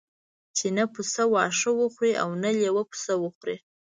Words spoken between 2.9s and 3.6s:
پسه وخوري.